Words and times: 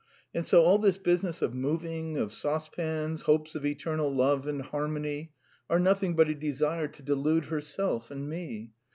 And 0.33 0.43
so 0.43 0.63
all 0.63 0.79
this 0.79 0.97
business 0.97 1.43
of 1.43 1.53
moving, 1.53 2.17
of 2.17 2.33
saucepans, 2.33 3.21
hopes 3.21 3.53
of 3.53 3.67
eternal 3.67 4.11
love 4.11 4.47
and 4.47 4.63
harmony, 4.63 5.31
are 5.69 5.77
nothing 5.77 6.15
but 6.15 6.27
a 6.27 6.33
desire 6.33 6.87
to 6.87 7.03
delude 7.03 7.45
herself 7.45 8.09
and 8.09 8.27
me. 8.27 8.71